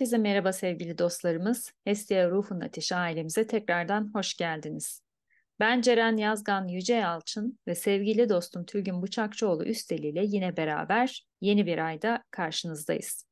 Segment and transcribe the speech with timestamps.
[0.00, 1.72] Herkese merhaba sevgili dostlarımız.
[1.84, 5.02] Hestia Ruhun Ateşi ailemize tekrardan hoş geldiniz.
[5.58, 11.66] Ben Ceren Yazgan Yüce Yalçın ve sevgili dostum Tülgün Bıçakçıoğlu Üsteli ile yine beraber yeni
[11.66, 13.24] bir ayda karşınızdayız.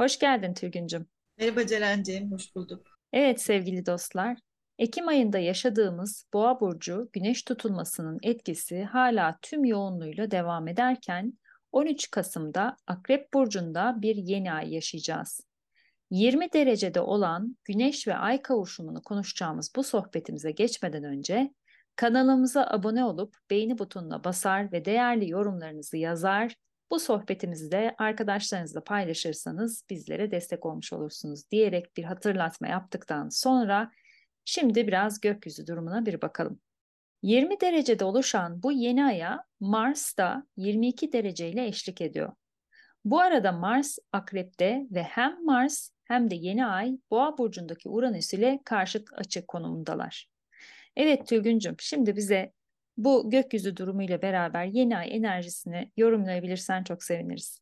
[0.00, 1.06] Hoş geldin Tülgüncüm.
[1.38, 2.86] Merhaba Ceren'ciğim, hoş bulduk.
[3.12, 4.38] Evet sevgili dostlar,
[4.78, 11.32] Ekim ayında yaşadığımız Boğa burcu güneş tutulmasının etkisi hala tüm yoğunluğuyla devam ederken
[11.72, 15.49] 13 Kasım'da Akrep burcunda bir yeni ay yaşayacağız.
[16.10, 21.54] 20 derecede olan Güneş ve Ay kavuşumunu konuşacağımız bu sohbetimize geçmeden önce
[21.96, 26.54] kanalımıza abone olup beğeni butonuna basar ve değerli yorumlarınızı yazar.
[26.90, 33.90] Bu sohbetimizi de arkadaşlarınızla paylaşırsanız bizlere destek olmuş olursunuz diyerek bir hatırlatma yaptıktan sonra
[34.44, 36.60] şimdi biraz gökyüzü durumuna bir bakalım.
[37.22, 42.32] 20 derecede oluşan bu yeni aya Mars da 22 dereceyle eşlik ediyor.
[43.04, 48.60] Bu arada Mars akrepte ve hem Mars hem de yeni ay Boğa burcundaki Uranüs ile
[48.64, 50.30] karşıt açı konumundalar.
[50.96, 52.52] Evet Tülgüncüm, şimdi bize
[52.96, 57.60] bu gökyüzü durumuyla beraber yeni ay enerjisini yorumlayabilirsen çok seviniriz.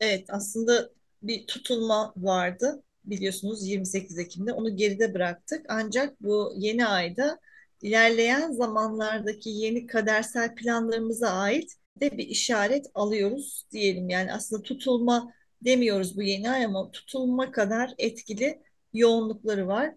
[0.00, 0.90] Evet, aslında
[1.22, 5.66] bir tutulma vardı biliyorsunuz 28 Ekim'de onu geride bıraktık.
[5.68, 7.38] Ancak bu yeni ayda
[7.82, 14.08] ilerleyen zamanlardaki yeni kadersel planlarımıza ait de bir işaret alıyoruz diyelim.
[14.08, 15.32] Yani aslında tutulma
[15.64, 18.62] demiyoruz bu yeni ay ama tutulma kadar etkili
[18.92, 19.94] yoğunlukları var.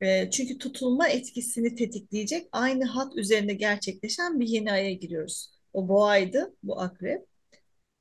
[0.00, 5.50] E, çünkü tutulma etkisini tetikleyecek aynı hat üzerinde gerçekleşen bir yeni aya giriyoruz.
[5.72, 7.26] O boğaydı, bu akrep.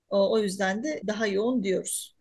[0.10, 2.16] O, o yüzden de daha yoğun diyoruz.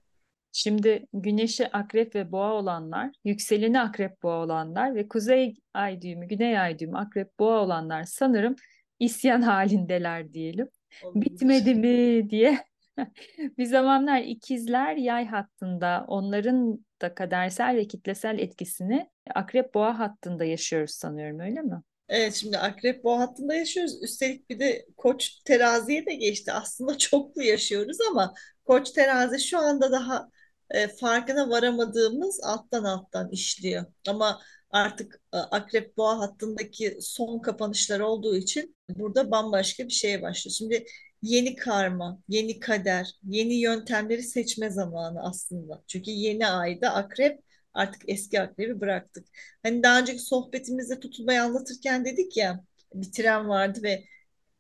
[0.53, 6.59] Şimdi güneşi akrep ve boğa olanlar, yükseleni akrep boğa olanlar ve kuzey ay düğümü, güney
[6.59, 8.57] ay düğümü akrep boğa olanlar sanırım
[9.01, 10.69] isyan halindeler diyelim.
[11.05, 11.31] Olabilir.
[11.31, 12.59] Bitmedi mi diye
[13.59, 20.91] bir zamanlar ikizler yay hattında onların da kadersel ve kitlesel etkisini akrep boğa hattında yaşıyoruz
[20.91, 21.83] sanıyorum öyle mi?
[22.09, 24.03] Evet şimdi akrep boğa hattında yaşıyoruz.
[24.03, 26.53] Üstelik bir de koç teraziye de geçti.
[26.53, 28.35] Aslında çoklu yaşıyoruz ama
[28.65, 30.29] koç terazi şu anda daha
[30.71, 33.85] e, farkına varamadığımız alttan alttan işliyor.
[34.09, 34.41] Ama
[34.75, 40.55] artık e, akrep boğa hattındaki son kapanışlar olduğu için burada bambaşka bir şeye başlıyor.
[40.59, 40.85] Şimdi
[41.23, 45.83] yeni karma, yeni kader, yeni yöntemleri seçme zamanı aslında.
[45.87, 47.41] Çünkü yeni ayda akrep
[47.75, 49.27] artık eski akrebi bıraktık.
[49.63, 52.65] Hani daha önceki sohbetimizde tutulmayı anlatırken dedik ya
[52.95, 54.05] bir tren vardı ve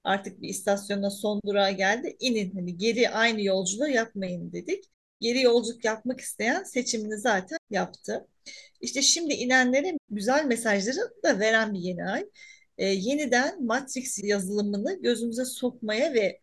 [0.05, 2.17] artık bir istasyona son durağa geldi.
[2.21, 4.85] İnin hani geri aynı yolculuğu yapmayın dedik.
[5.21, 8.27] Geri yolculuk yapmak isteyen seçimini zaten yaptı.
[8.81, 12.27] İşte şimdi inenlere güzel mesajları da veren bir yeni ay
[12.79, 16.41] e, yeniden Matrix yazılımını gözümüze sokmaya ve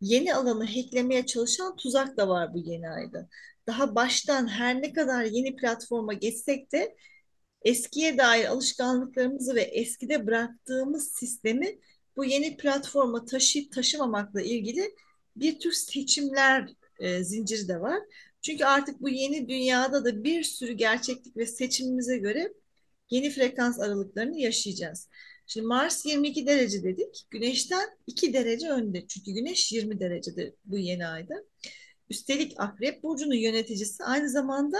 [0.00, 3.28] yeni alanı hacklemeye çalışan tuzak da var bu yeni ayda.
[3.66, 6.96] Daha baştan her ne kadar yeni platforma geçsek de
[7.62, 11.78] eskiye dair alışkanlıklarımızı ve eskide bıraktığımız sistemi
[12.16, 14.94] bu yeni platforma taşıyıp taşımamakla ilgili
[15.36, 16.68] bir tür seçimler
[17.00, 17.98] e, zinciri de var.
[18.42, 22.52] Çünkü artık bu yeni dünyada da bir sürü gerçeklik ve seçimimize göre
[23.10, 25.08] yeni frekans aralıklarını yaşayacağız.
[25.46, 27.26] Şimdi Mars 22 derece dedik.
[27.30, 29.06] Güneşten 2 derece önde.
[29.06, 31.34] Çünkü Güneş 20 derecede bu yeni ayda.
[32.10, 34.78] Üstelik Akrep Burcu'nun yöneticisi aynı zamanda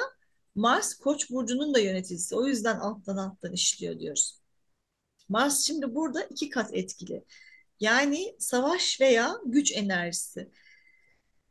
[0.54, 2.36] Mars Koç burcunun da yöneticisi.
[2.36, 4.40] O yüzden alttan alttan işliyor diyoruz.
[5.28, 7.24] Mars şimdi burada iki kat etkili.
[7.80, 10.50] Yani savaş veya güç enerjisi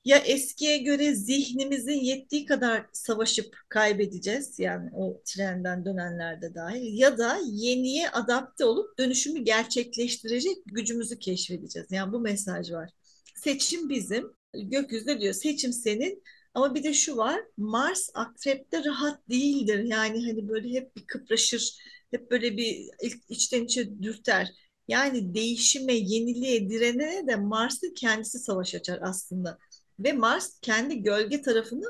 [0.06, 7.40] ya eskiye göre zihnimizin yettiği kadar savaşıp kaybedeceğiz yani o trenden dönenlerde dahil ya da
[7.46, 11.92] yeniye adapte olup dönüşümü gerçekleştirecek gücümüzü keşfedeceğiz.
[11.92, 12.90] Yani bu mesaj var.
[13.36, 14.32] Seçim bizim.
[14.54, 19.84] Gökyüzünde diyor seçim senin ama bir de şu var Mars akrepte rahat değildir.
[19.84, 21.78] Yani hani böyle hep bir kıpraşır,
[22.12, 22.90] hep böyle bir
[23.30, 24.52] içten içe dürter.
[24.88, 29.58] Yani değişime, yeniliğe, direnene de Mars'ın kendisi savaş açar aslında.
[30.00, 31.86] Ve Mars kendi gölge tarafını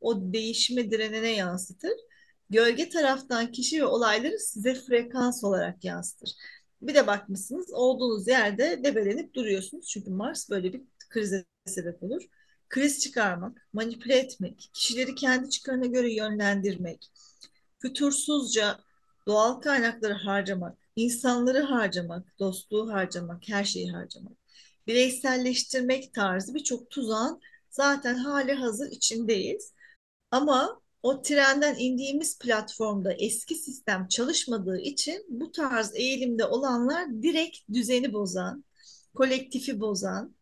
[0.00, 1.92] o değişime direnene yansıtır.
[2.50, 6.30] Gölge taraftan kişi ve olayları size frekans olarak yansıtır.
[6.82, 9.86] Bir de bakmışsınız olduğunuz yerde debelenip duruyorsunuz.
[9.88, 12.22] Çünkü Mars böyle bir krize sebep olur.
[12.68, 17.10] Kriz çıkarmak, manipüle etmek, kişileri kendi çıkarına göre yönlendirmek,
[17.78, 18.78] fütursuzca
[19.26, 24.38] doğal kaynakları harcamak, insanları harcamak, dostluğu harcamak, her şeyi harcamak
[24.88, 27.40] bireyselleştirmek tarzı birçok tuzağın
[27.70, 29.72] zaten hali hazır içindeyiz.
[30.30, 38.12] Ama o trenden indiğimiz platformda eski sistem çalışmadığı için bu tarz eğilimde olanlar direkt düzeni
[38.12, 38.64] bozan,
[39.14, 40.34] kolektifi bozan,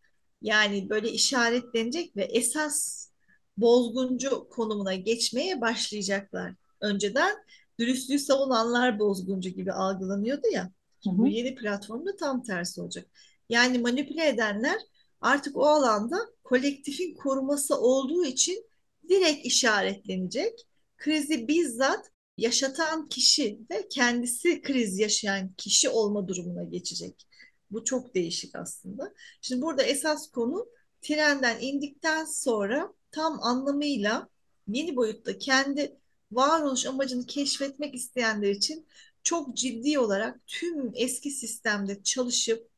[0.43, 3.09] yani böyle işaretlenecek ve esas
[3.57, 6.55] bozguncu konumuna geçmeye başlayacaklar.
[6.81, 7.37] Önceden
[7.79, 10.71] dürüstlüğü savunanlar bozguncu gibi algılanıyordu ya.
[11.05, 11.19] Hı hı.
[11.19, 13.07] Bu yeni platformda tam tersi olacak.
[13.49, 14.81] Yani manipüle edenler
[15.21, 18.67] artık o alanda kolektifin koruması olduğu için
[19.09, 20.67] direkt işaretlenecek.
[20.97, 27.27] Krizi bizzat yaşatan kişi ve kendisi kriz yaşayan kişi olma durumuna geçecek.
[27.71, 29.15] Bu çok değişik aslında.
[29.41, 30.67] Şimdi burada esas konu
[31.03, 34.29] trenden indikten sonra tam anlamıyla
[34.69, 35.97] yeni boyutta kendi
[36.33, 38.87] varoluş amacını keşfetmek isteyenler için
[39.23, 42.69] çok ciddi olarak tüm eski sistemde çalışıp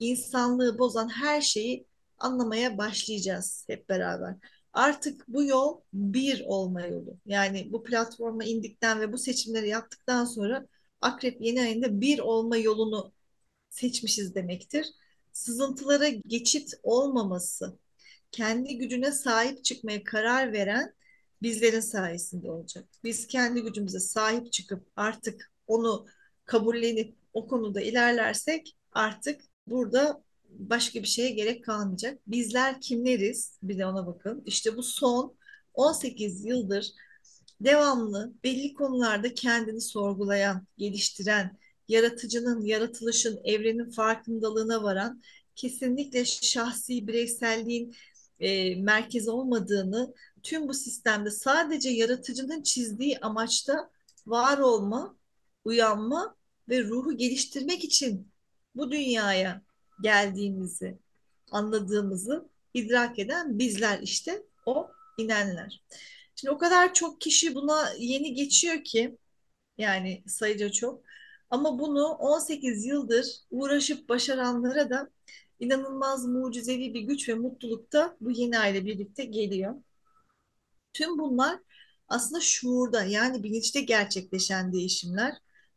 [0.00, 1.86] insanlığı bozan her şeyi
[2.18, 4.36] anlamaya başlayacağız hep beraber.
[4.72, 7.16] Artık bu yol bir olma yolu.
[7.26, 10.66] Yani bu platforma indikten ve bu seçimleri yaptıktan sonra
[11.00, 13.12] Akrep yeni ayında bir olma yolunu
[13.70, 14.86] seçmişiz demektir.
[15.32, 17.78] Sızıntılara geçit olmaması,
[18.30, 20.94] kendi gücüne sahip çıkmaya karar veren
[21.42, 22.88] bizlerin sayesinde olacak.
[23.04, 26.06] Biz kendi gücümüze sahip çıkıp artık onu
[26.44, 32.18] kabullenip o konuda ilerlersek artık burada başka bir şeye gerek kalmayacak.
[32.26, 33.58] Bizler kimleriz?
[33.62, 34.42] Bir de ona bakın.
[34.46, 35.36] İşte bu son
[35.74, 36.92] 18 yıldır
[37.60, 41.58] devamlı belli konularda kendini sorgulayan, geliştiren,
[41.88, 45.22] yaratıcının, yaratılışın, evrenin farkındalığına varan,
[45.56, 47.94] kesinlikle şahsi bireyselliğin
[48.40, 53.90] e, merkez olmadığını, tüm bu sistemde sadece yaratıcının çizdiği amaçta
[54.26, 55.16] var olma,
[55.64, 56.36] uyanma
[56.68, 58.32] ve ruhu geliştirmek için
[58.74, 59.62] bu dünyaya
[60.02, 60.98] geldiğimizi,
[61.50, 65.82] anladığımızı idrak eden bizler işte o inenler.
[66.36, 69.18] Şimdi o kadar çok kişi buna yeni geçiyor ki
[69.78, 71.02] yani sayıca çok.
[71.50, 75.10] Ama bunu 18 yıldır uğraşıp başaranlara da
[75.60, 79.74] inanılmaz mucizevi bir güç ve mutluluk da bu yeni aile birlikte geliyor.
[80.92, 81.58] Tüm bunlar
[82.08, 85.34] aslında şuurda yani bilinçte gerçekleşen değişimler.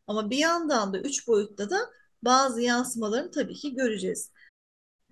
[0.07, 1.79] Ama bir yandan da üç boyutta da
[2.25, 4.31] bazı yansımalarını tabii ki göreceğiz.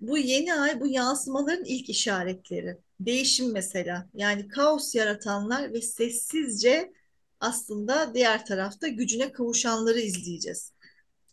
[0.00, 2.78] Bu yeni ay bu yansımaların ilk işaretleri.
[3.00, 6.92] Değişim mesela yani kaos yaratanlar ve sessizce
[7.40, 10.72] aslında diğer tarafta gücüne kavuşanları izleyeceğiz.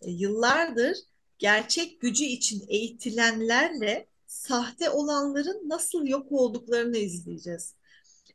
[0.01, 0.97] E, yıllardır
[1.37, 7.75] gerçek gücü için eğitilenlerle sahte olanların nasıl yok olduklarını izleyeceğiz.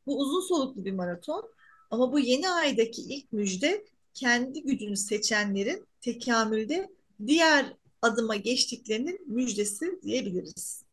[0.06, 1.50] Bu uzun soluklu bir maraton
[1.91, 6.91] ama bu yeni aydaki ilk müjde kendi gücünü seçenlerin tekamülde
[7.26, 7.66] diğer
[8.02, 10.84] adıma geçtiklerinin müjdesi diyebiliriz.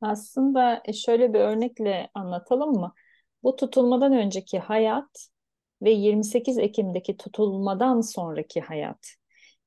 [0.00, 2.94] Aslında e, şöyle bir örnekle anlatalım mı?
[3.42, 5.28] Bu tutulmadan önceki hayat
[5.82, 9.14] ve 28 Ekim'deki tutulmadan sonraki hayat.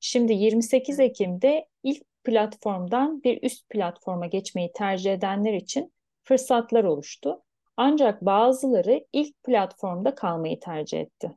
[0.00, 5.92] Şimdi 28 Ekim'de ilk platformdan bir üst platforma geçmeyi tercih edenler için
[6.24, 7.42] fırsatlar oluştu.
[7.76, 11.36] Ancak bazıları ilk platformda kalmayı tercih etti.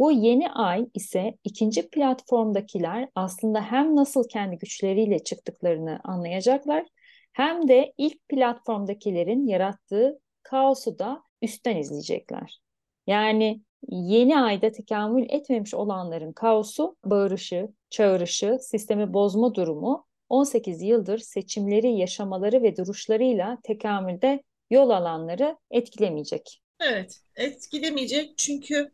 [0.00, 6.86] Bu yeni ay ise ikinci platformdakiler aslında hem nasıl kendi güçleriyle çıktıklarını anlayacaklar
[7.32, 12.60] hem de ilk platformdakilerin yarattığı kaosu da üstten izleyecekler.
[13.06, 21.92] Yani yeni ayda tekamül etmemiş olanların kaosu, bağırışı, çağrışı, sistemi bozma durumu 18 yıldır seçimleri,
[21.92, 26.62] yaşamaları ve duruşlarıyla tekamülde yol alanları etkilemeyecek.
[26.80, 28.92] Evet, etkilemeyecek çünkü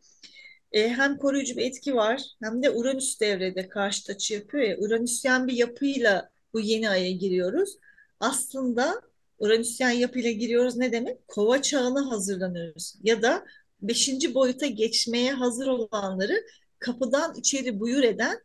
[0.77, 4.79] e, hem koruyucu bir etki var hem de Uranüs devrede karşı açı yapıyor ya.
[4.79, 7.79] Uranüsyen bir yapıyla bu yeni aya giriyoruz.
[8.21, 9.01] Aslında
[9.39, 11.29] Uranüsyen yapıyla giriyoruz ne demek?
[11.29, 12.95] Kova çağına hazırlanıyoruz.
[13.03, 13.45] Ya da
[13.83, 16.35] beşinci boyuta geçmeye hazır olanları
[16.79, 18.39] kapıdan içeri buyur eden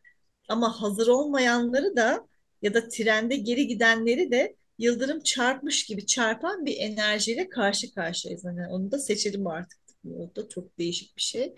[0.50, 2.28] ama hazır olmayanları da
[2.62, 8.44] ya da trende geri gidenleri de yıldırım çarpmış gibi çarpan bir enerjiyle karşı karşıyayız.
[8.44, 9.80] Yani onu da seçelim artık.
[10.18, 11.56] O da çok değişik bir şey.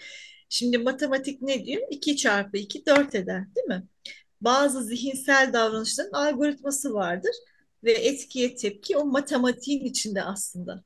[0.54, 1.82] Şimdi matematik ne diyor?
[1.90, 3.88] 2 çarpı 2 4 eder değil mi?
[4.42, 7.32] Bazı zihinsel davranışların algoritması vardır
[7.84, 10.84] ve etkiye tepki o matematiğin içinde aslında.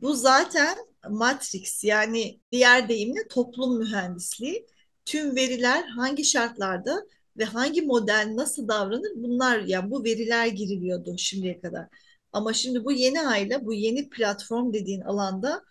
[0.00, 0.76] Bu zaten
[1.08, 4.66] matrix yani diğer deyimle toplum mühendisliği.
[5.04, 11.60] Tüm veriler hangi şartlarda ve hangi model nasıl davranır bunlar yani bu veriler giriliyordu şimdiye
[11.60, 11.86] kadar.
[12.32, 15.64] Ama şimdi bu yeni aile, bu yeni platform dediğin alanda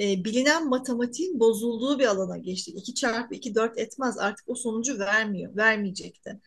[0.00, 2.78] e, bilinen matematiğin bozulduğu bir alana geçtik.
[2.78, 6.40] 2 çarpı 2 4 etmez artık o sonucu vermiyor, vermeyecekti.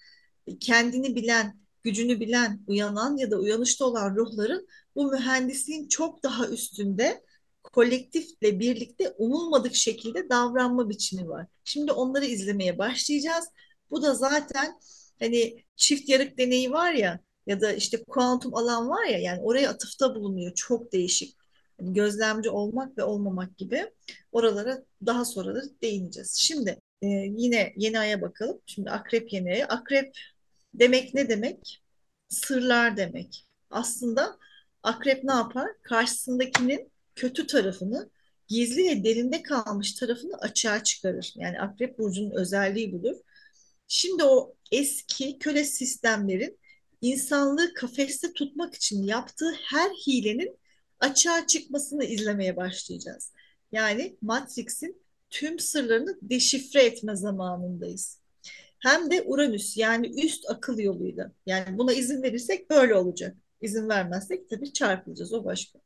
[0.48, 6.48] E, kendini bilen, gücünü bilen, uyanan ya da uyanışta olan ruhların bu mühendisliğin çok daha
[6.48, 7.24] üstünde
[7.64, 11.48] kolektifle birlikte umulmadık şekilde davranma biçimi var.
[11.64, 13.46] Şimdi onları izlemeye başlayacağız.
[13.92, 14.80] Bu da zaten
[15.20, 19.70] hani çift yarık deneyi var ya ya da işte kuantum alan var ya yani oraya
[19.70, 20.54] atıfta bulunuyor.
[20.56, 21.43] Çok değişik.
[21.82, 23.92] Yani gözlemci olmak ve olmamak gibi
[24.32, 26.36] oralara daha sonra da değineceğiz.
[26.36, 28.62] Şimdi e, yine yeni aya bakalım.
[28.66, 29.68] Şimdi akrep yeni aya.
[29.68, 30.18] Akrep
[30.74, 31.84] demek ne demek?
[32.30, 33.46] Sırlar demek.
[33.70, 34.38] Aslında
[34.84, 35.70] akrep ne yapar?
[35.84, 38.10] Karşısındakinin kötü tarafını,
[38.48, 41.34] gizli ve derinde kalmış tarafını açığa çıkarır.
[41.36, 43.16] Yani akrep burcunun özelliği budur.
[43.88, 46.60] Şimdi o eski köle sistemlerin
[47.02, 50.58] insanlığı kafeste tutmak için yaptığı her hilenin
[51.00, 53.32] açığa çıkmasını izlemeye başlayacağız.
[53.72, 58.20] Yani Matrix'in tüm sırlarını deşifre etme zamanındayız.
[58.80, 61.32] Hem de Uranüs yani üst akıl yoluyla.
[61.46, 63.38] Yani buna izin verirsek böyle olacak.
[63.62, 65.80] İzin vermezsek tabii çarpılacağız o başka.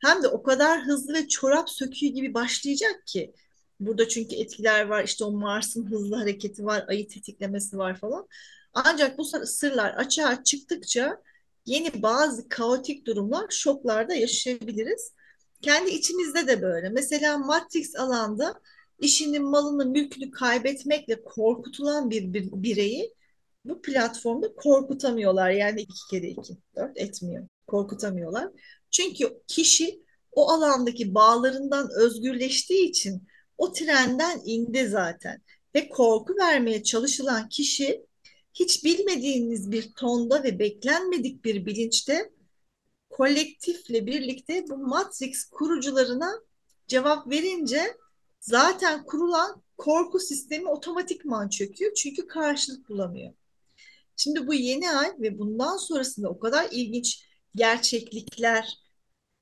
[0.00, 3.34] Hem de o kadar hızlı ve çorap söküğü gibi başlayacak ki
[3.80, 5.04] Burada çünkü etkiler var.
[5.04, 8.28] İşte o Mars'ın hızlı hareketi var, ayı tetiklemesi var falan.
[8.74, 11.22] Ancak bu sırlar açığa çıktıkça
[11.68, 15.12] yeni bazı kaotik durumlar, şoklarda yaşayabiliriz.
[15.62, 16.88] Kendi içimizde de böyle.
[16.88, 18.60] Mesela Matrix alanda
[19.00, 23.14] işinin, malını, mülkünü kaybetmekle korkutulan bir, bir bireyi
[23.64, 25.50] bu platformda korkutamıyorlar.
[25.50, 27.48] Yani iki kere iki, dört etmiyor.
[27.66, 28.48] Korkutamıyorlar.
[28.90, 33.22] Çünkü kişi o alandaki bağlarından özgürleştiği için
[33.58, 35.42] o trenden indi zaten.
[35.74, 38.07] Ve korku vermeye çalışılan kişi
[38.58, 42.32] hiç bilmediğiniz bir tonda ve beklenmedik bir bilinçte
[43.10, 46.40] kolektifle birlikte bu Matrix kurucularına
[46.88, 47.96] cevap verince
[48.40, 51.94] zaten kurulan korku sistemi otomatikman çöküyor.
[51.94, 53.34] Çünkü karşılık bulamıyor.
[54.16, 57.24] Şimdi bu yeni ay ve bundan sonrasında o kadar ilginç
[57.54, 58.78] gerçeklikler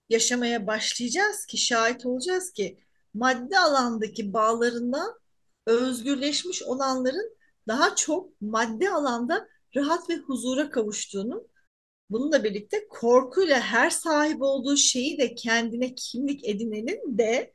[0.09, 2.79] yaşamaya başlayacağız ki, şahit olacağız ki
[3.15, 5.19] madde alandaki bağlarından
[5.67, 7.36] özgürleşmiş olanların
[7.69, 11.49] daha çok madde alanda rahat ve huzura kavuştuğunu,
[12.11, 17.53] bununla birlikte korkuyla her sahip olduğu şeyi de kendine kimlik edinenin de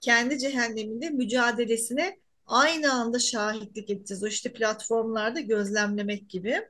[0.00, 4.22] kendi cehenneminde mücadelesine aynı anda şahitlik edeceğiz.
[4.22, 6.68] O işte platformlarda gözlemlemek gibi.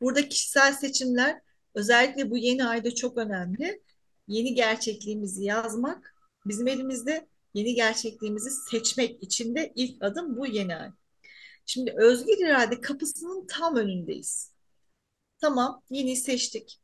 [0.00, 1.40] Burada kişisel seçimler
[1.74, 3.82] özellikle bu yeni ayda çok önemli.
[4.28, 6.14] Yeni gerçekliğimizi yazmak
[6.46, 10.90] bizim elimizde yeni gerçekliğimizi seçmek için de ilk adım bu yeni ay.
[11.70, 14.52] Şimdi özgür irade kapısının tam önündeyiz.
[15.40, 16.80] Tamam, yeni seçtik.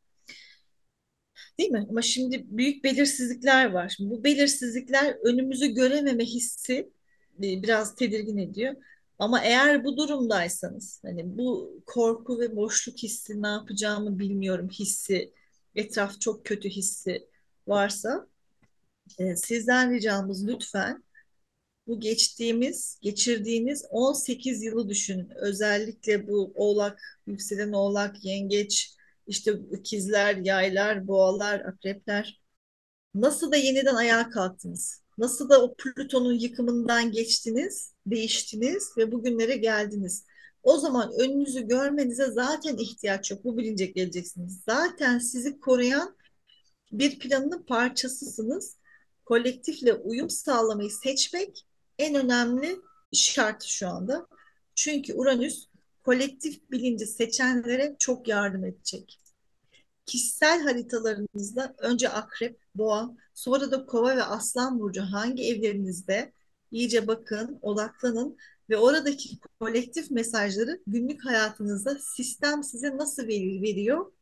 [1.59, 1.87] Değil mi?
[1.91, 3.89] Ama şimdi büyük belirsizlikler var.
[3.89, 6.93] Şimdi bu belirsizlikler önümüzü görememe hissi
[7.39, 8.75] e, biraz tedirgin ediyor.
[9.19, 15.33] Ama eğer bu durumdaysanız, hani bu korku ve boşluk hissi, ne yapacağımı bilmiyorum hissi,
[15.75, 17.29] etraf çok kötü hissi
[17.67, 18.27] varsa
[19.19, 21.05] e, sizden ricamız lütfen
[21.87, 25.31] bu geçtiğimiz, geçirdiğiniz 18 yılı düşünün.
[25.37, 32.41] Özellikle bu oğlak, yükselen oğlak, yengeç, işte ikizler, yaylar, boğalar, akrepler.
[33.15, 35.03] Nasıl da yeniden ayağa kalktınız?
[35.19, 40.25] Nasıl da o Plüton'un yıkımından geçtiniz, değiştiniz ve bugünlere geldiniz.
[40.63, 43.45] O zaman önünüzü görmenize zaten ihtiyaç yok.
[43.45, 44.63] Bu bilince geleceksiniz.
[44.67, 46.17] Zaten sizi koruyan
[46.93, 48.77] bir planın parçasısınız
[49.25, 51.67] kolektifle uyum sağlamayı seçmek
[51.99, 52.81] en önemli
[53.13, 54.27] şart şu anda.
[54.75, 55.69] Çünkü Uranüs
[56.05, 59.21] kolektif bilinci seçenlere çok yardım edecek.
[60.07, 66.33] Kişisel haritalarınızda önce akrep, boğa, sonra da kova ve aslan burcu hangi evlerinizde
[66.71, 68.37] iyice bakın, odaklanın
[68.71, 69.29] ve oradaki
[69.61, 74.13] kolektif mesajları günlük hayatınızda sistem size nasıl veriyor?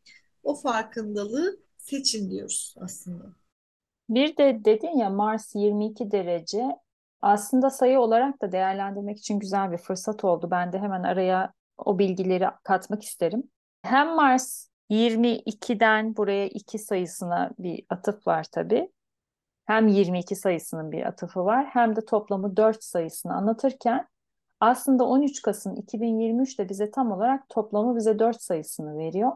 [0.43, 3.25] O farkındalığı seçin diyoruz aslında.
[4.09, 6.62] Bir de dedin ya Mars 22 derece
[7.25, 10.49] aslında sayı olarak da değerlendirmek için güzel bir fırsat oldu.
[10.50, 13.43] Ben de hemen araya o bilgileri katmak isterim.
[13.83, 18.93] Hem Mars 22'den buraya 2 sayısına bir atıf var tabii.
[19.66, 24.09] Hem 22 sayısının bir atıfı var hem de toplamı 4 sayısını anlatırken
[24.61, 29.33] aslında 13 Kasım 2023 de bize tam olarak toplamı bize 4 sayısını veriyor.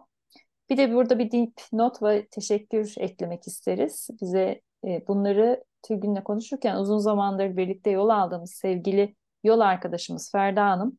[0.70, 4.08] Bir de burada bir dip not ve teşekkür eklemek isteriz.
[4.20, 10.98] Bize e, bunları Tülgün'le konuşurken uzun zamandır birlikte yol aldığımız sevgili yol arkadaşımız Ferda Hanım.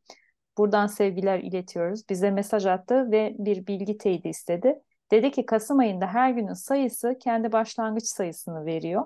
[0.57, 2.09] Buradan sevgiler iletiyoruz.
[2.09, 4.79] Bize mesaj attı ve bir bilgi teyidi istedi.
[5.11, 9.05] Dedi ki Kasım ayında her günün sayısı kendi başlangıç sayısını veriyor.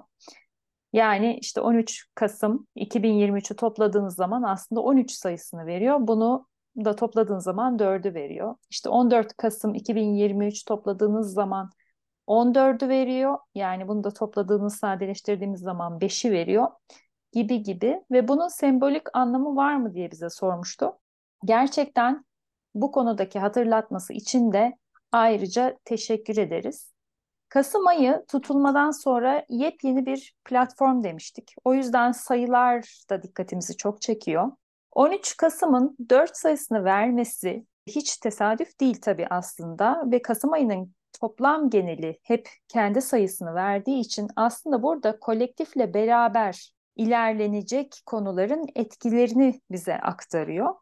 [0.93, 5.97] Yani işte 13 Kasım 2023'ü topladığınız zaman aslında 13 sayısını veriyor.
[6.01, 6.47] Bunu
[6.85, 8.55] da topladığınız zaman 4'ü veriyor.
[8.69, 11.69] İşte 14 Kasım 2023 topladığınız zaman
[12.27, 13.37] 14'ü veriyor.
[13.55, 16.67] Yani bunu da topladığınız sadeleştirdiğimiz zaman 5'i veriyor
[17.31, 20.99] gibi gibi ve bunun sembolik anlamı var mı diye bize sormuştu.
[21.45, 22.25] Gerçekten
[22.75, 24.77] bu konudaki hatırlatması için de
[25.11, 26.93] ayrıca teşekkür ederiz.
[27.49, 31.55] Kasım ayı tutulmadan sonra yepyeni bir platform demiştik.
[31.63, 34.51] O yüzden sayılar da dikkatimizi çok çekiyor.
[34.91, 42.20] 13 Kasım'ın 4 sayısını vermesi hiç tesadüf değil tabii aslında ve Kasım ayının toplam geneli
[42.24, 50.75] hep kendi sayısını verdiği için aslında burada kolektifle beraber ilerlenecek konuların etkilerini bize aktarıyor.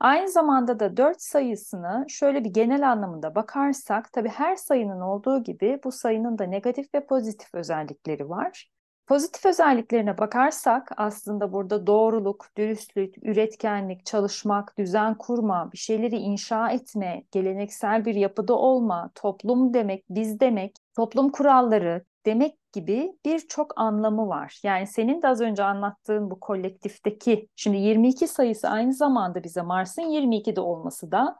[0.00, 5.80] Aynı zamanda da 4 sayısını şöyle bir genel anlamında bakarsak tabii her sayının olduğu gibi
[5.84, 8.70] bu sayının da negatif ve pozitif özellikleri var.
[9.10, 17.24] Pozitif özelliklerine bakarsak aslında burada doğruluk, dürüstlük, üretkenlik, çalışmak, düzen kurma, bir şeyleri inşa etme,
[17.30, 24.60] geleneksel bir yapıda olma, toplum demek, biz demek, toplum kuralları demek gibi birçok anlamı var.
[24.62, 30.02] Yani senin de az önce anlattığın bu kolektifteki, şimdi 22 sayısı aynı zamanda bize Mars'ın
[30.02, 31.36] 22'de olması da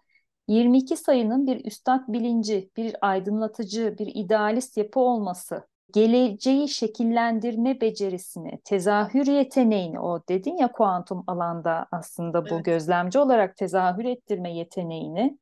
[0.49, 9.27] 22 sayının bir üstad bilinci, bir aydınlatıcı, bir idealist yapı olması geleceği şekillendirme becerisini, tezahür
[9.27, 12.65] yeteneğini o dedin ya kuantum alanda aslında bu evet.
[12.65, 15.39] gözlemci olarak tezahür ettirme yeteneğini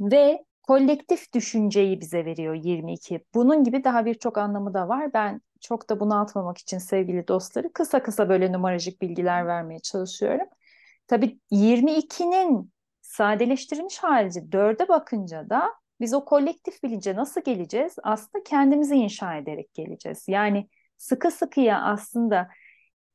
[0.00, 3.24] ve kolektif düşünceyi bize veriyor 22.
[3.34, 5.12] Bunun gibi daha birçok anlamı da var.
[5.14, 10.46] Ben çok da bunaltmamak için sevgili dostları kısa kısa böyle numarajik bilgiler vermeye çalışıyorum.
[11.06, 17.96] Tabii 22'nin sadeleştirilmiş hali 4'e bakınca da biz o kolektif bilince nasıl geleceğiz?
[18.02, 20.24] Aslında kendimizi inşa ederek geleceğiz.
[20.28, 22.48] Yani sıkı sıkıya aslında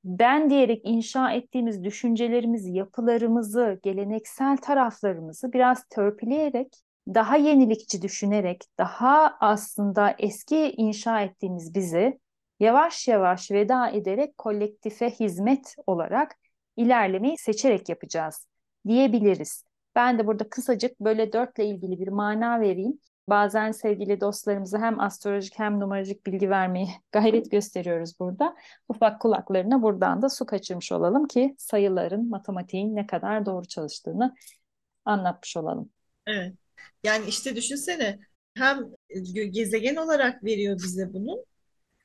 [0.04, 6.74] ben diyerek inşa ettiğimiz düşüncelerimizi, yapılarımızı, geleneksel taraflarımızı biraz törpüleyerek,
[7.08, 12.20] daha yenilikçi düşünerek, daha aslında eski inşa ettiğimiz bizi
[12.60, 16.36] yavaş yavaş veda ederek kolektife hizmet olarak
[16.78, 18.48] ilerlemeyi seçerek yapacağız
[18.88, 19.66] diyebiliriz.
[19.96, 23.00] Ben de burada kısacık böyle dörtle ilgili bir mana vereyim.
[23.30, 28.56] Bazen sevgili dostlarımıza hem astrolojik hem numarolojik bilgi vermeyi gayret gösteriyoruz burada.
[28.90, 34.36] Ufak kulaklarına buradan da su kaçırmış olalım ki sayıların, matematiğin ne kadar doğru çalıştığını
[35.06, 35.90] anlatmış olalım.
[36.28, 36.54] Evet.
[37.04, 38.20] Yani işte düşünsene
[38.54, 38.80] hem
[39.52, 41.46] gezegen olarak veriyor bize bunu.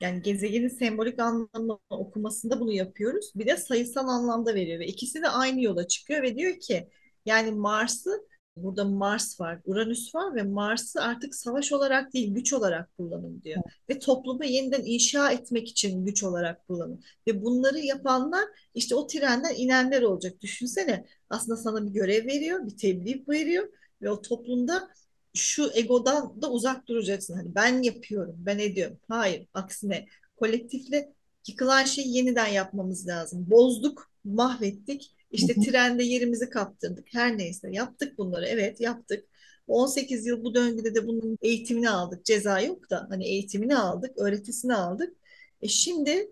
[0.01, 3.31] Yani gezegenin sembolik anlamı okumasında bunu yapıyoruz.
[3.35, 6.89] Bir de sayısal anlamda veriyor ve ikisi de aynı yola çıkıyor ve diyor ki
[7.29, 8.29] yani Mars'ı
[8.63, 13.61] burada Mars var, Uranüs var ve Mars'ı artık savaş olarak değil güç olarak kullanın diyor.
[13.89, 17.03] Ve toplumu yeniden inşa etmek için güç olarak kullanın.
[17.27, 18.43] Ve bunları yapanlar
[18.75, 20.41] işte o trenden inenler olacak.
[20.41, 23.69] Düşünsene aslında sana bir görev veriyor, bir tebliğ veriyor
[24.01, 24.89] ve o toplumda
[25.33, 27.33] şu egodan da uzak duracaksın.
[27.33, 28.97] Hani ben yapıyorum, ben ediyorum.
[29.07, 30.05] Hayır, aksine
[30.37, 31.13] kolektifle
[31.47, 33.45] yıkılan şeyi yeniden yapmamız lazım.
[33.49, 35.65] Bozduk, mahvettik işte hı hı.
[35.65, 37.07] trende yerimizi kaptırdık.
[37.13, 38.45] Her neyse yaptık bunları.
[38.45, 39.25] Evet yaptık.
[39.67, 42.25] 18 yıl bu döngüde de bunun eğitimini aldık.
[42.25, 45.15] Ceza yok da hani eğitimini aldık, öğretisini aldık.
[45.61, 46.31] E şimdi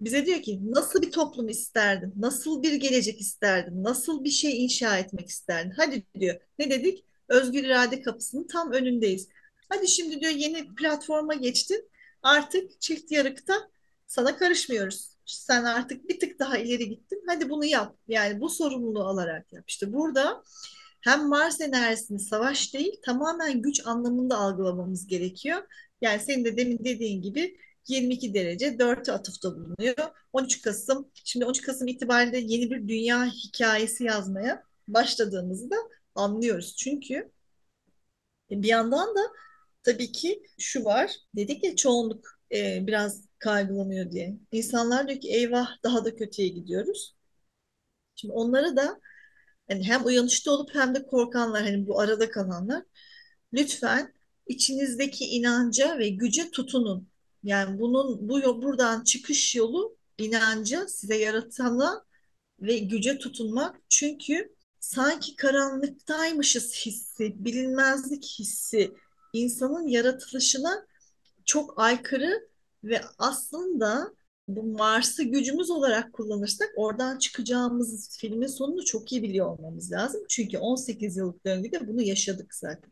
[0.00, 2.12] bize diyor ki nasıl bir toplum isterdin?
[2.16, 3.84] Nasıl bir gelecek isterdin?
[3.84, 5.70] Nasıl bir şey inşa etmek isterdin?
[5.76, 6.40] Hadi diyor.
[6.58, 7.04] Ne dedik?
[7.28, 9.28] Özgür irade kapısının tam önündeyiz.
[9.68, 11.90] Hadi şimdi diyor yeni platforma geçtin.
[12.22, 13.70] Artık çift yarıkta
[14.06, 17.22] sana karışmıyoruz sen artık bir tık daha ileri gittin.
[17.28, 17.96] Hadi bunu yap.
[18.08, 19.64] Yani bu sorumluluğu alarak yap.
[19.68, 20.42] İşte burada
[21.00, 25.62] hem Mars enerjisini savaş değil tamamen güç anlamında algılamamız gerekiyor.
[26.00, 27.56] Yani senin de demin dediğin gibi
[27.88, 29.96] 22 derece 4'e atıfta bulunuyor.
[30.32, 35.76] 13 Kasım, şimdi 13 Kasım itibariyle yeni bir dünya hikayesi yazmaya başladığımızı da
[36.14, 36.76] anlıyoruz.
[36.76, 37.30] Çünkü
[38.50, 39.20] bir yandan da
[39.82, 44.36] tabii ki şu var, dedik ya çoğunluk e, biraz kaygılanıyor diye.
[44.52, 47.16] İnsanlar diyor ki eyvah daha da kötüye gidiyoruz.
[48.14, 49.00] Şimdi onlara da
[49.68, 52.82] hani hem uyanışta olup hem de korkanlar hani bu arada kalanlar
[53.52, 54.14] lütfen
[54.46, 57.08] içinizdeki inanca ve güce tutunun.
[57.42, 62.04] Yani bunun bu buradan çıkış yolu inanca size yaratana
[62.60, 63.76] ve güce tutunmak.
[63.88, 68.94] Çünkü sanki karanlıktaymışız hissi, bilinmezlik hissi
[69.32, 70.86] insanın yaratılışına
[71.46, 72.48] çok aykırı
[72.84, 74.14] ve aslında
[74.48, 80.20] bu Mars'ı gücümüz olarak kullanırsak oradan çıkacağımız filmin sonunu çok iyi biliyor olmamız lazım.
[80.28, 82.90] Çünkü 18 yıllık döngüde bunu yaşadık zaten.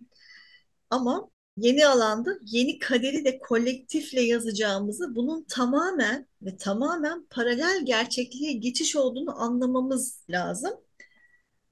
[0.91, 8.97] Ama yeni alanda yeni kaderi de kolektifle yazacağımızı bunun tamamen ve tamamen paralel gerçekliğe geçiş
[8.97, 10.73] olduğunu anlamamız lazım.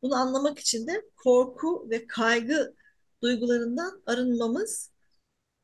[0.03, 2.75] Bunu anlamak için de korku ve kaygı
[3.23, 4.91] duygularından arınmamız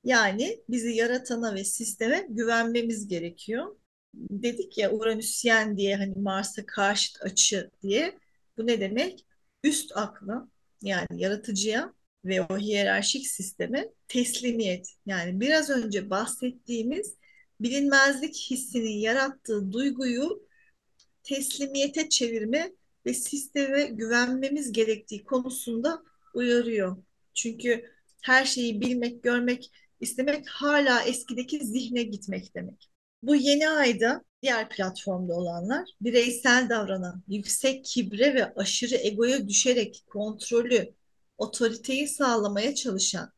[0.09, 3.77] yani bizi yaratana ve sisteme güvenmemiz gerekiyor.
[4.15, 8.19] Dedik ya Uranüsyen diye hani Mars'a karşıt açı diye.
[8.59, 9.27] Bu ne demek?
[9.65, 10.49] Üst akla
[10.83, 11.95] yani yaratıcıya
[12.25, 14.89] ve o hiyerarşik sisteme teslimiyet.
[15.07, 17.17] Yani biraz önce bahsettiğimiz
[17.61, 20.49] bilinmezlik hissinin yarattığı duyguyu
[21.23, 22.73] teslimiyete çevirme
[23.07, 26.03] ve sisteme güvenmemiz gerektiği konusunda
[26.35, 26.97] uyarıyor.
[27.35, 27.85] Çünkü
[28.23, 32.91] her şeyi bilmek, görmek istemek hala eskideki zihne gitmek demek.
[33.23, 40.95] Bu yeni ayda diğer platformda olanlar bireysel davranan, yüksek kibre ve aşırı egoya düşerek kontrolü,
[41.39, 43.33] otoriteyi sağlamaya çalışan,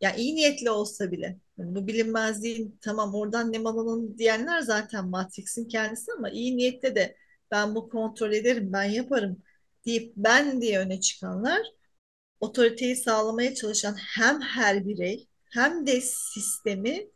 [0.00, 5.68] yani iyi niyetli olsa bile yani bu bilinmezliğin tamam oradan ne alalım diyenler zaten Matrix'in
[5.68, 7.16] kendisi ama iyi niyette de
[7.50, 9.42] ben bu kontrol ederim, ben yaparım
[9.86, 11.62] deyip ben diye öne çıkanlar
[12.40, 17.10] otoriteyi sağlamaya çalışan hem her birey hem de sistemi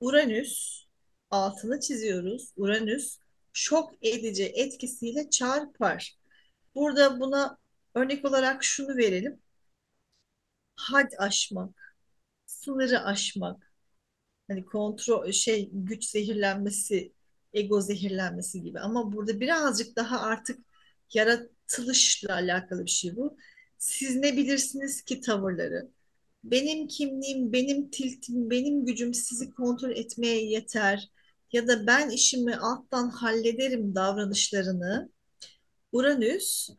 [0.00, 0.84] Uranüs
[1.30, 2.52] altını çiziyoruz.
[2.56, 3.18] Uranüs
[3.52, 6.18] şok edici etkisiyle çarpar.
[6.74, 7.58] Burada buna
[7.94, 9.42] örnek olarak şunu verelim.
[10.76, 11.96] Had aşmak,
[12.46, 13.72] sınırı aşmak,
[14.48, 17.12] hani kontrol şey güç zehirlenmesi,
[17.54, 18.80] ego zehirlenmesi gibi.
[18.80, 20.60] Ama burada birazcık daha artık
[21.14, 23.38] yaratılışla alakalı bir şey bu.
[23.78, 25.90] Siz ne bilirsiniz ki tavırları?
[26.44, 31.10] Benim kimliğim, benim tiltim, benim gücüm sizi kontrol etmeye yeter
[31.52, 35.10] ya da ben işimi alttan hallederim davranışlarını
[35.92, 36.70] Uranüs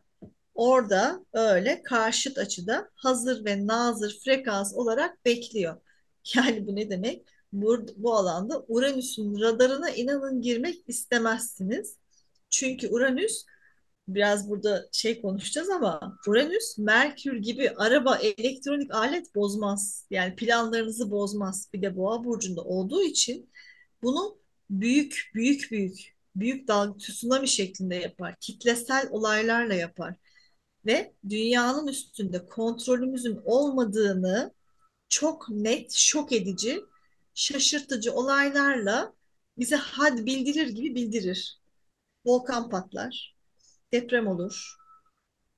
[0.54, 5.80] orada öyle karşıt açıda hazır ve nazır frekans olarak bekliyor.
[6.36, 7.28] Yani bu ne demek?
[7.52, 11.96] Bu, bu alanda Uranüs'ün radarına inanın girmek istemezsiniz.
[12.50, 13.44] Çünkü Uranüs
[14.14, 20.06] biraz burada şey konuşacağız ama Uranüs Merkür gibi araba elektronik alet bozmaz.
[20.10, 21.68] Yani planlarınızı bozmaz.
[21.72, 23.50] Bir de Boğa burcunda olduğu için
[24.02, 24.38] bunu
[24.70, 28.34] büyük büyük büyük büyük dalga tsunami şeklinde yapar.
[28.40, 30.14] Kitlesel olaylarla yapar.
[30.86, 34.54] Ve dünyanın üstünde kontrolümüzün olmadığını
[35.08, 36.80] çok net, şok edici,
[37.34, 39.12] şaşırtıcı olaylarla
[39.58, 41.60] bize had bildirir gibi bildirir.
[42.26, 43.36] Volkan patlar,
[43.92, 44.76] deprem olur.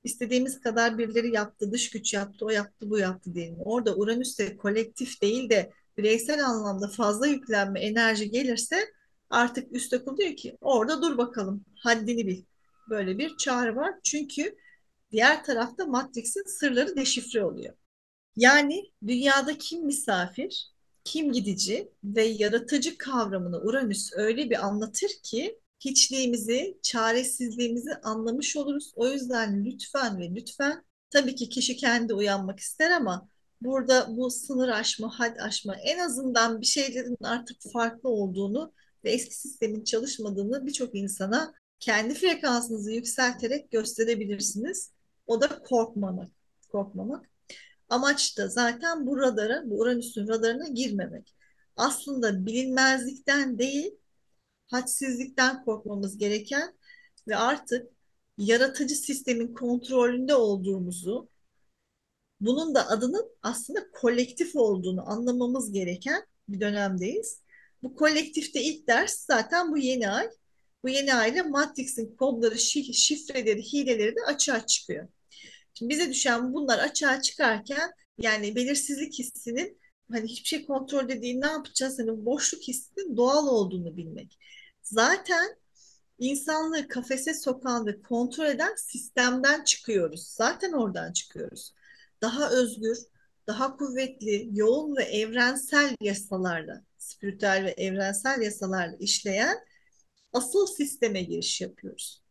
[0.05, 3.59] İstediğimiz kadar birileri yaptı, dış güç yaptı, o yaptı, bu yaptı diyelim.
[3.65, 8.93] Orada Uranüs'te kolektif değil de bireysel anlamda fazla yüklenme enerji gelirse
[9.31, 12.43] artık üst akıl diyor ki orada dur bakalım, haddini bil.
[12.89, 13.95] Böyle bir çağrı var.
[14.03, 14.57] Çünkü
[15.11, 17.75] diğer tarafta Matrix'in sırları deşifre oluyor.
[18.37, 20.73] Yani dünyada kim misafir,
[21.05, 28.93] kim gidici ve yaratıcı kavramını Uranüs öyle bir anlatır ki hiçliğimizi, çaresizliğimizi anlamış oluruz.
[28.97, 33.29] O yüzden lütfen ve lütfen tabii ki kişi kendi uyanmak ister ama
[33.61, 38.73] burada bu sınır aşma, had aşma en azından bir şeylerin artık farklı olduğunu
[39.05, 44.93] ve eski sistemin çalışmadığını birçok insana kendi frekansınızı yükselterek gösterebilirsiniz.
[45.27, 46.31] O da korkmamak.
[46.73, 47.31] Korkmamak.
[47.89, 51.35] Amaç da zaten bu radara, bu Uranüs'ün radarına girmemek.
[51.77, 53.93] Aslında bilinmezlikten değil,
[54.73, 56.75] hadsizlikten korkmamız gereken
[57.29, 57.87] ve artık
[58.39, 61.29] yaratıcı sistemin kontrolünde olduğumuzu,
[62.41, 67.43] bunun da adının aslında kolektif olduğunu anlamamız gereken bir dönemdeyiz.
[67.83, 70.29] Bu kolektifte ilk ders zaten bu yeni ay.
[70.85, 75.09] Bu yeni ayla Matrix'in kodları, şifreleri, hileleri de açığa çıkıyor.
[75.75, 79.81] Şimdi bize düşen bunlar açığa çıkarken yani belirsizlik hissinin
[80.11, 81.99] hani hiçbir şey kontrol dediğin ne yapacağız?
[81.99, 84.39] Hani boşluk hissinin doğal olduğunu bilmek.
[84.83, 85.57] Zaten
[86.19, 90.27] insanlığı kafese sokan ve kontrol eden sistemden çıkıyoruz.
[90.27, 91.75] Zaten oradan çıkıyoruz.
[92.23, 92.99] Daha özgür,
[93.47, 99.59] daha kuvvetli, yoğun ve evrensel yasalarla, spiritüel ve evrensel yasalarla işleyen
[100.33, 102.23] asıl sisteme giriş yapıyoruz.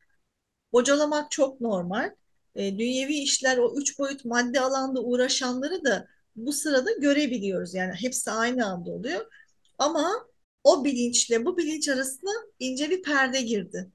[0.74, 2.16] Bocalamak çok normal.
[2.56, 7.74] E, dünyevi işler o üç boyut madde alanda uğraşanları da bu sırada görebiliyoruz.
[7.74, 9.26] Yani hepsi aynı anda oluyor.
[9.78, 10.28] Ama
[10.64, 13.92] o bilinçle bu bilinç arasında ince bir perde girdi.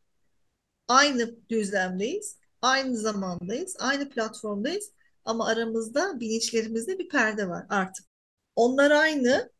[0.88, 4.90] Aynı düzlemdeyiz, aynı zamandayız, aynı platformdayız
[5.24, 8.06] ama aramızda bilinçlerimizde bir perde var artık.
[8.56, 9.50] Onlar aynı,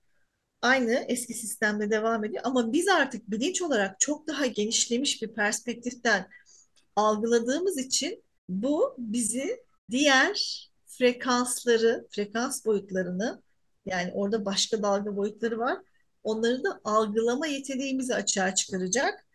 [0.62, 6.28] aynı eski sistemde devam ediyor ama biz artık bilinç olarak çok daha genişlemiş bir perspektiften
[6.96, 13.42] algıladığımız için bu bizi diğer frekansları, frekans boyutlarını
[13.86, 15.78] yani orada başka dalga boyutları var
[16.26, 19.26] onları da algılama yeteneğimizi açığa çıkaracak.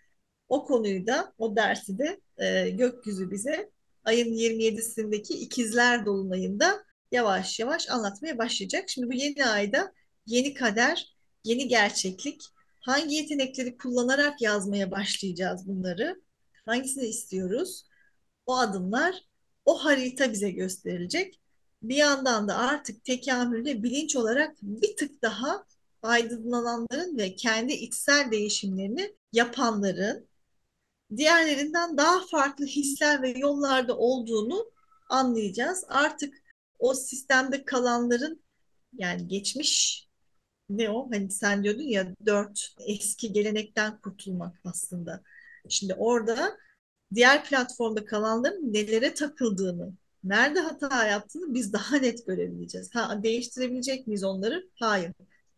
[0.49, 3.71] O konuyu da, o dersi de e, gökyüzü bize
[4.05, 8.89] ayın 27'sindeki ikizler dolunayında yavaş yavaş anlatmaya başlayacak.
[8.89, 9.93] Şimdi bu yeni ayda
[10.25, 12.41] yeni kader, yeni gerçeklik,
[12.79, 16.21] hangi yetenekleri kullanarak yazmaya başlayacağız bunları,
[16.65, 17.83] hangisini istiyoruz?
[18.45, 19.15] O adımlar,
[19.65, 21.41] o harita bize gösterilecek.
[21.83, 25.65] bir yandan da artık tekamülde bilinç olarak bir tık daha
[26.01, 30.27] aydınlananların ve kendi içsel değişimlerini yapanların
[31.17, 34.71] diğerlerinden daha farklı hisler ve yollarda olduğunu
[35.09, 35.85] anlayacağız.
[35.87, 36.33] Artık
[36.79, 38.43] o sistemde kalanların
[38.93, 40.07] yani geçmiş
[40.69, 41.09] ne o?
[41.11, 45.23] Hani sen diyordun ya dört eski gelenekten kurtulmak aslında.
[45.69, 46.57] Şimdi orada
[47.15, 52.95] diğer platformda kalanların nelere takıldığını, nerede hata yaptığını biz daha net görebileceğiz.
[52.95, 54.69] Ha, değiştirebilecek miyiz onları?
[54.79, 55.11] Hayır.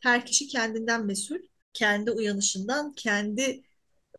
[0.03, 1.39] Her kişi kendinden mesul,
[1.73, 3.63] kendi uyanışından, kendi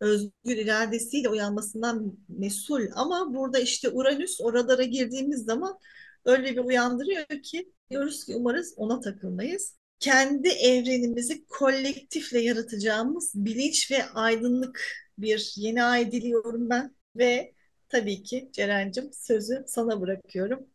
[0.00, 2.86] özgür iradesiyle uyanmasından mesul.
[2.94, 5.78] Ama burada işte Uranüs o radara girdiğimiz zaman
[6.24, 9.76] öyle bir uyandırıyor ki diyoruz ki umarız ona takılmayız.
[10.00, 14.80] Kendi evrenimizi kolektifle yaratacağımız bilinç ve aydınlık
[15.18, 17.54] bir yeni ay diliyorum ben ve
[17.88, 20.66] tabii ki Ceren'cim sözü sana bırakıyorum.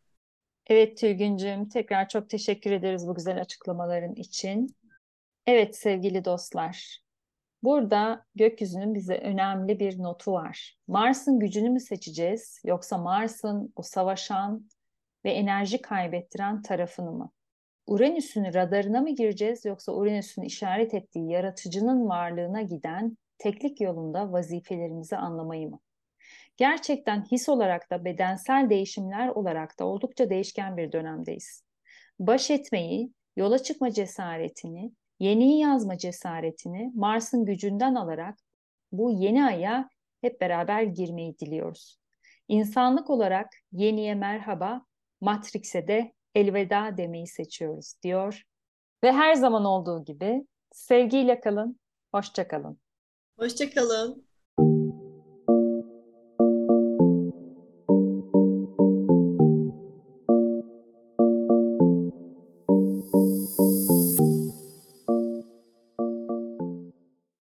[0.67, 4.75] Evet Tülgüncüm, tekrar çok teşekkür ederiz bu güzel açıklamaların için.
[5.51, 6.99] Evet sevgili dostlar,
[7.63, 10.77] burada gökyüzünün bize önemli bir notu var.
[10.87, 14.69] Mars'ın gücünü mü seçeceğiz yoksa Mars'ın o savaşan
[15.25, 17.31] ve enerji kaybettiren tarafını mı?
[17.87, 25.69] Uranüs'ün radarına mı gireceğiz yoksa Uranüs'ün işaret ettiği yaratıcının varlığına giden teklik yolunda vazifelerimizi anlamayı
[25.69, 25.79] mı?
[26.57, 31.63] Gerçekten his olarak da bedensel değişimler olarak da oldukça değişken bir dönemdeyiz.
[32.19, 38.39] Baş etmeyi, yola çıkma cesaretini, yeniyi yazma cesaretini Mars'ın gücünden alarak
[38.91, 39.89] bu yeni aya
[40.21, 41.99] hep beraber girmeyi diliyoruz.
[42.47, 44.85] İnsanlık olarak yeniye merhaba,
[45.21, 48.43] Matrix'e de elveda demeyi seçiyoruz diyor.
[49.03, 51.79] Ve her zaman olduğu gibi sevgiyle kalın,
[52.11, 52.79] hoşça kalın.
[53.39, 54.28] Hoşça kalın.